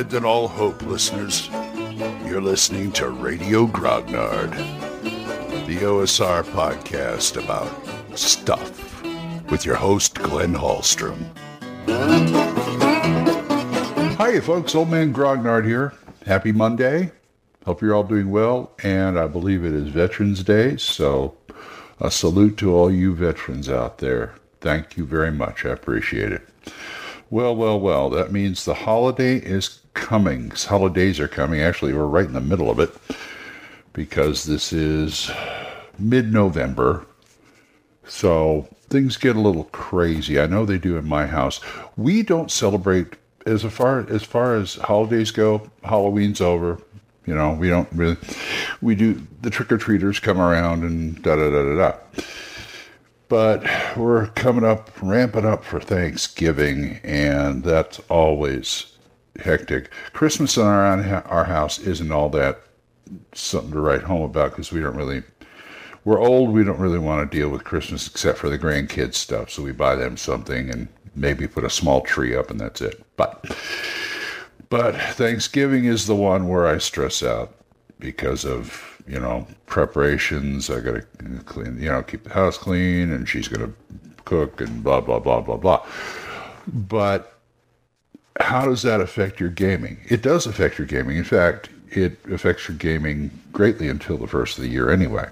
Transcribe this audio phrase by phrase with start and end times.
[0.00, 1.50] Abandon all hope, listeners.
[2.24, 4.50] You're listening to Radio Grognard,
[5.66, 7.70] the OSR podcast about
[8.18, 9.02] stuff
[9.50, 11.26] with your host, Glenn Hallstrom.
[14.16, 14.74] Hi, folks.
[14.74, 15.92] Old Man Grognard here.
[16.24, 17.12] Happy Monday.
[17.66, 18.72] Hope you're all doing well.
[18.82, 20.78] And I believe it is Veterans Day.
[20.78, 21.36] So
[22.00, 24.34] a salute to all you veterans out there.
[24.62, 25.66] Thank you very much.
[25.66, 26.48] I appreciate it.
[27.28, 30.50] Well, well, well, that means the holiday is coming.
[30.50, 31.60] Holidays are coming.
[31.60, 32.94] Actually, we're right in the middle of it
[33.92, 35.30] because this is
[35.98, 37.06] mid November.
[38.06, 40.40] So things get a little crazy.
[40.40, 41.60] I know they do in my house.
[41.96, 43.14] We don't celebrate
[43.46, 45.70] as far as far as holidays go.
[45.82, 46.78] Halloween's over.
[47.26, 48.16] You know, we don't really.
[48.80, 52.22] We do the trick or treaters come around and da da da da da
[53.30, 53.64] but
[53.96, 58.98] we're coming up, ramping up for Thanksgiving, and that's always
[59.38, 59.90] hectic.
[60.12, 62.60] Christmas in our our house isn't all that
[63.32, 65.22] something to write home about because we don't really.
[66.04, 66.50] We're old.
[66.50, 69.50] We don't really want to deal with Christmas except for the grandkids stuff.
[69.50, 73.04] So we buy them something and maybe put a small tree up, and that's it.
[73.16, 73.44] But
[74.70, 77.54] but Thanksgiving is the one where I stress out
[77.98, 80.70] because of you know, preparations.
[80.70, 81.02] I got to
[81.44, 83.72] clean, you know, keep the house clean, and she's to
[84.24, 85.84] cook and blah, blah, blah, blah, blah.
[86.68, 87.29] But
[88.38, 89.98] how does that affect your gaming?
[90.08, 91.16] It does affect your gaming.
[91.16, 95.28] In fact, it affects your gaming greatly until the first of the year anyway.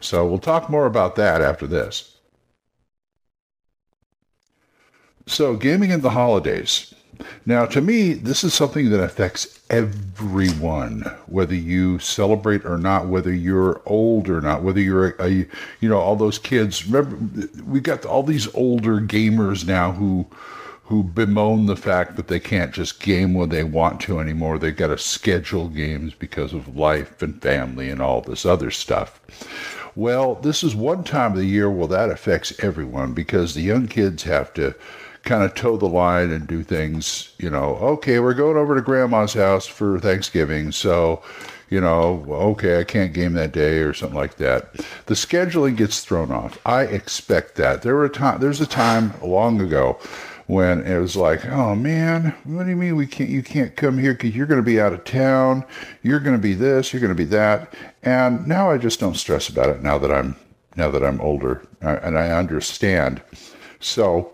[0.00, 2.16] So we'll talk more about that after this.
[5.26, 6.92] So, gaming in the holidays.
[7.46, 13.32] Now, to me, this is something that affects everyone, whether you celebrate or not, whether
[13.32, 15.28] you're old or not, whether you're a, a
[15.80, 16.86] you know, all those kids.
[16.88, 17.16] Remember,
[17.64, 20.26] we've got all these older gamers now who
[20.92, 24.58] who bemoan the fact that they can't just game when they want to anymore.
[24.58, 29.18] They've got to schedule games because of life and family and all this other stuff.
[29.96, 33.88] Well, this is one time of the year where that affects everyone because the young
[33.88, 34.74] kids have to
[35.22, 38.82] kind of toe the line and do things, you know, okay, we're going over to
[38.82, 40.72] grandma's house for Thanksgiving.
[40.72, 41.22] So,
[41.70, 44.74] you know, okay, I can't game that day or something like that.
[45.06, 46.58] The scheduling gets thrown off.
[46.66, 47.80] I expect that.
[47.80, 49.98] There were a time, there's a time long ago
[50.52, 53.30] when it was like, oh man, what do you mean we can't?
[53.30, 55.64] You can't come here because you're going to be out of town.
[56.02, 56.92] You're going to be this.
[56.92, 57.72] You're going to be that.
[58.02, 59.82] And now I just don't stress about it.
[59.82, 60.36] Now that I'm
[60.76, 63.22] now that I'm older uh, and I understand.
[63.80, 64.30] So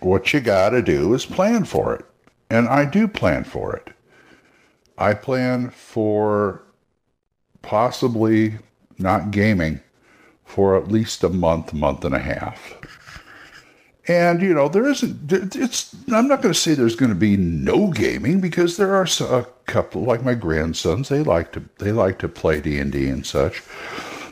[0.00, 2.04] what you got to do is plan for it.
[2.50, 3.92] And I do plan for it.
[4.98, 6.64] I plan for
[7.62, 8.58] possibly
[8.98, 9.80] not gaming
[10.44, 12.97] for at least a month, month and a half.
[14.08, 15.30] And you know, there isn't.
[15.30, 15.94] It's.
[16.10, 19.46] I'm not going to say there's going to be no gaming because there are a
[19.66, 21.10] couple, like my grandsons.
[21.10, 21.62] They like to.
[21.78, 23.62] They like to play D and D and such.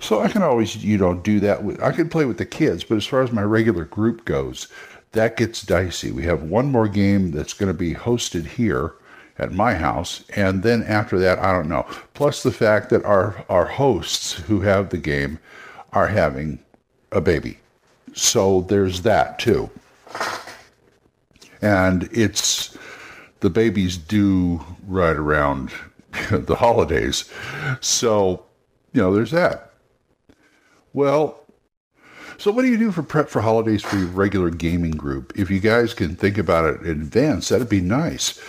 [0.00, 1.64] So I can always, you know, do that.
[1.64, 4.68] With, I can play with the kids, but as far as my regular group goes,
[5.12, 6.12] that gets dicey.
[6.12, 8.94] We have one more game that's going to be hosted here
[9.38, 11.84] at my house, and then after that, I don't know.
[12.12, 15.40] Plus the fact that our our hosts who have the game
[15.92, 16.60] are having
[17.10, 17.58] a baby,
[18.14, 19.70] so there's that too.
[21.60, 22.76] And it's
[23.40, 25.70] the babies do right around
[26.30, 27.30] the holidays,
[27.80, 28.44] so
[28.92, 29.72] you know there's that.
[30.92, 31.44] Well,
[32.38, 35.32] so, what do you do for prep for holidays for your regular gaming group?
[35.36, 38.40] If you guys can think about it in advance, that'd be nice.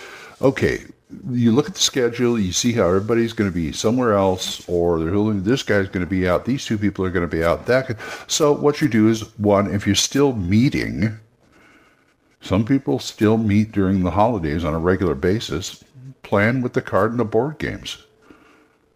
[0.42, 0.84] Okay,
[1.30, 4.98] you look at the schedule, you see how everybody's going to be somewhere else, or
[4.98, 7.66] this guy's going to be out, these two people are going to be out.
[7.66, 11.18] That could, so what you do is one, if you're still meeting,
[12.40, 15.82] some people still meet during the holidays on a regular basis.
[16.22, 17.98] Plan with the card and the board games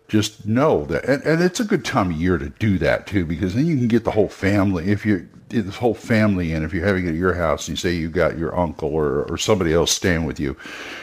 [0.09, 3.25] just know that and, and it's a good time of year to do that too
[3.25, 6.73] because then you can get the whole family if you this whole family in if
[6.73, 9.37] you're having it at your house and you say you got your uncle or, or
[9.37, 10.57] somebody else staying with you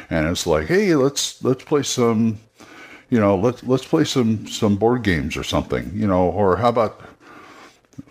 [0.09, 2.37] and it's like hey let's let's play some
[3.09, 6.69] you know let's let's play some some board games or something you know or how
[6.69, 7.01] about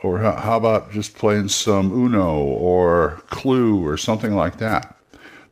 [0.03, 4.97] or how, how about just playing some uno or clue or something like that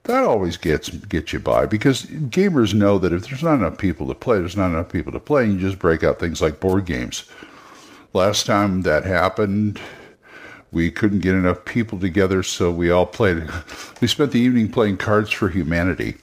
[0.05, 4.06] that always gets gets you by because gamers know that if there's not enough people
[4.06, 6.61] to play, there's not enough people to play, and you just break out things like
[6.61, 7.25] board games.
[8.12, 9.81] Last time that happened,
[10.75, 13.49] we couldn't get enough people together, so we all played.
[14.00, 16.17] We spent the evening playing Cards for Humanity.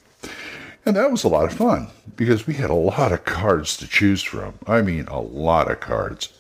[0.86, 3.88] And that was a lot of fun because we had a lot of cards to
[3.88, 4.54] choose from.
[4.68, 6.32] I mean, a lot of cards.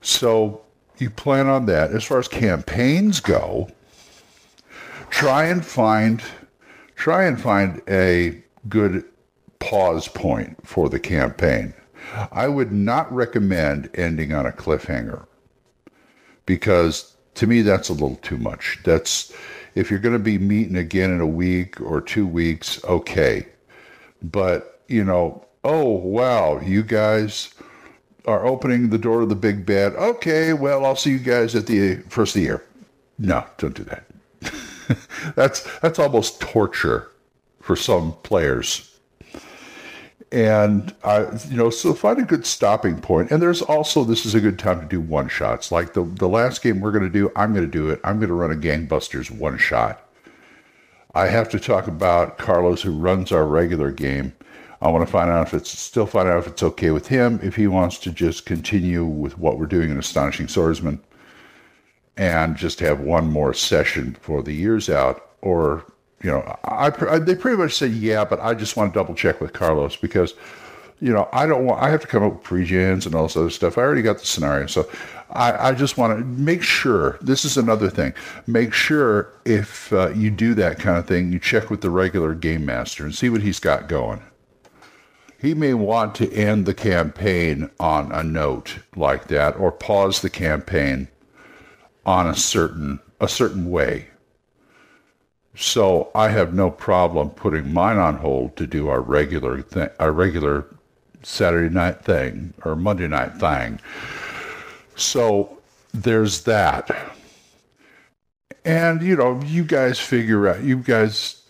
[0.00, 0.62] So
[0.98, 1.92] you plan on that.
[1.92, 3.68] As far as campaigns go,
[5.10, 6.22] try and find
[6.96, 9.04] try and find a good
[9.60, 11.74] pause point for the campaign.
[12.32, 15.26] I would not recommend ending on a cliffhanger
[16.52, 18.78] because to me that's a little too much.
[18.84, 19.32] That's
[19.74, 23.46] if you're going to be meeting again in a week or two weeks, okay.
[24.22, 27.54] But, you know, oh, wow, you guys
[28.26, 29.94] are opening the door to the big bad.
[29.94, 32.64] Okay, well, I'll see you guys at the first of the year.
[33.18, 34.04] No, don't do that.
[35.34, 37.12] that's that's almost torture
[37.62, 38.91] for some players.
[40.32, 43.30] And I, you know, so find a good stopping point.
[43.30, 45.70] And there's also this is a good time to do one shots.
[45.70, 48.00] Like the the last game we're going to do, I'm going to do it.
[48.02, 50.08] I'm going to run a gangbusters one shot.
[51.14, 54.32] I have to talk about Carlos, who runs our regular game.
[54.80, 57.38] I want to find out if it's still find out if it's okay with him,
[57.42, 61.00] if he wants to just continue with what we're doing in Astonishing Swordsman
[62.16, 65.84] and just have one more session before the years out, or
[66.22, 69.14] you know, I, I, they pretty much said yeah, but I just want to double
[69.14, 70.34] check with Carlos because
[71.00, 73.36] you know I don't want I have to come up with pre-gens and all this
[73.36, 73.76] other stuff.
[73.76, 74.88] I already got the scenario, so
[75.30, 77.18] I, I just want to make sure.
[77.20, 78.14] This is another thing.
[78.46, 82.34] Make sure if uh, you do that kind of thing, you check with the regular
[82.34, 84.22] game master and see what he's got going.
[85.40, 90.30] He may want to end the campaign on a note like that, or pause the
[90.30, 91.08] campaign
[92.06, 94.08] on a certain a certain way.
[95.54, 100.12] So I have no problem putting mine on hold to do our regular thing, our
[100.12, 100.66] regular
[101.22, 103.80] Saturday night thing or Monday night thing.
[104.96, 105.58] So
[105.92, 106.90] there's that.
[108.64, 111.42] And you know, you guys figure out you guys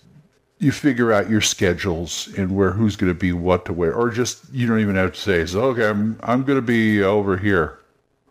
[0.59, 4.11] you figure out your schedules and where who's going to be what to where or
[4.11, 7.81] just you don't even have to say okay I'm I'm going to be over here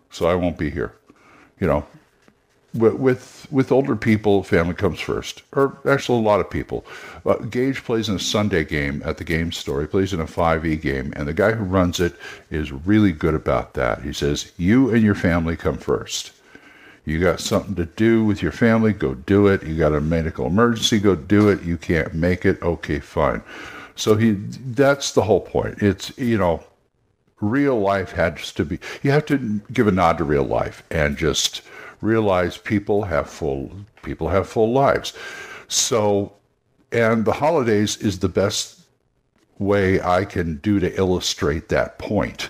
[0.09, 0.93] so I won't be here.
[1.59, 1.85] You know,
[2.73, 6.85] with with older people, family comes first, or actually a lot of people.
[7.25, 9.81] Uh, Gage plays in a Sunday game at the game store.
[9.81, 12.15] He plays in a 5e game, and the guy who runs it
[12.49, 14.03] is really good about that.
[14.03, 16.31] He says, "You and your family come first.
[17.03, 19.63] You got something to do with your family, go do it.
[19.63, 21.63] You got a medical emergency, go do it.
[21.63, 23.41] You can't make it, okay, fine."
[23.95, 25.81] So he that's the whole point.
[25.81, 26.63] It's you know,
[27.41, 28.79] real life has to be.
[29.03, 31.61] You have to give a nod to real life and just
[32.01, 33.71] realize people have full
[34.01, 35.13] people have full lives.
[35.67, 36.33] So,
[36.91, 38.81] and the holidays is the best
[39.59, 42.49] way I can do to illustrate that point.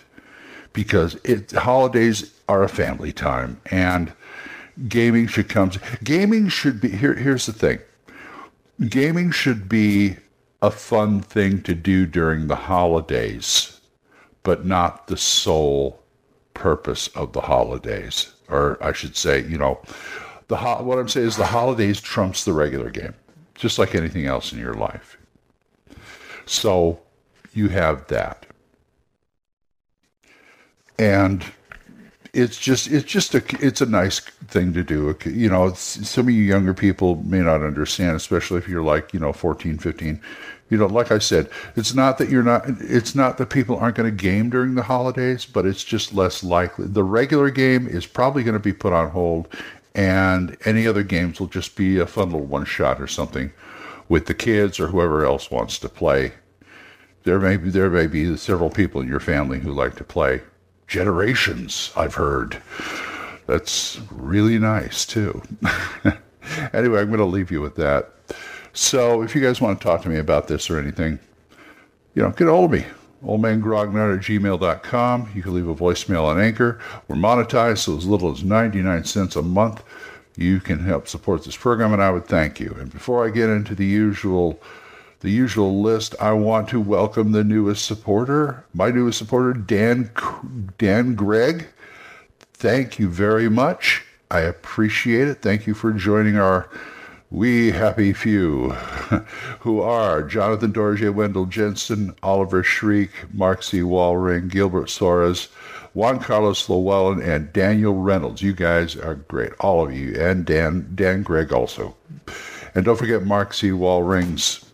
[0.73, 4.13] Because it holidays are a family time and
[4.87, 5.71] gaming should come
[6.03, 7.79] gaming should be here here's the thing.
[8.87, 10.15] Gaming should be
[10.61, 13.81] a fun thing to do during the holidays
[14.43, 16.01] but not the sole
[16.53, 19.81] purpose of the holidays or I should say, you know,
[20.47, 23.13] the ho- what I'm saying is the holidays trumps the regular game,
[23.55, 25.17] just like anything else in your life.
[26.45, 26.99] So
[27.53, 28.45] you have that,
[30.99, 31.45] and
[32.33, 35.15] it's just it's just a it's a nice thing to do.
[35.25, 39.19] You know, some of you younger people may not understand, especially if you're like you
[39.19, 40.21] know 14, 15
[40.71, 43.97] you know, like I said, it's not that you're not, it's not that people aren't
[43.97, 46.87] going to game during the holidays, but it's just less likely.
[46.87, 49.49] The regular game is probably going to be put on hold,
[49.93, 53.51] and any other games will just be a fun little one shot or something
[54.07, 56.31] with the kids or whoever else wants to play.
[57.23, 60.41] There may be, there may be several people in your family who like to play.
[60.87, 62.61] Generations, I've heard.
[63.45, 65.41] That's really nice too.
[66.73, 68.13] anyway, I'm going to leave you with that.
[68.73, 71.19] So if you guys want to talk to me about this or anything,
[72.15, 72.85] you know, get a hold of me.
[73.23, 75.29] Oldmangrognard at gmail.com.
[75.35, 76.79] You can leave a voicemail on Anchor.
[77.07, 79.83] We're monetized, so as little as 99 cents a month.
[80.37, 82.75] You can help support this program, and I would thank you.
[82.79, 84.59] And before I get into the usual
[85.19, 90.09] the usual list, I want to welcome the newest supporter, my newest supporter, Dan
[90.79, 91.67] Dan Gregg.
[92.53, 94.03] Thank you very much.
[94.31, 95.43] I appreciate it.
[95.43, 96.67] Thank you for joining our
[97.31, 98.69] we happy few,
[99.61, 103.79] who are Jonathan Dorje, Wendell Jensen, Oliver Shriek, Mark C.
[103.79, 105.47] Walring, Gilbert Soares,
[105.93, 108.41] Juan Carlos Llewellyn, and Daniel Reynolds.
[108.41, 111.95] You guys are great, all of you, and Dan Dan Gregg also.
[112.75, 113.69] And don't forget Mark C.
[113.69, 114.65] Walring's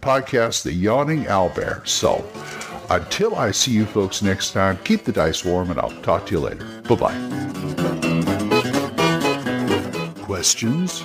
[0.00, 1.86] podcast, The Yawning Owlbear.
[1.86, 2.24] So
[2.90, 6.32] until I see you folks next time, keep the dice warm, and I'll talk to
[6.32, 6.82] you later.
[6.82, 7.14] Bye bye.
[10.24, 11.04] Questions?